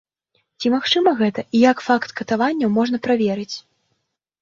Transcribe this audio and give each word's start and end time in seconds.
Ці 0.63 0.71
магчыма 0.75 1.13
гэта 1.19 1.45
і 1.45 1.57
як 1.71 1.85
факт 1.91 2.09
катаванняў 2.23 2.75
можна 2.81 2.97
праверыць? 3.07 3.51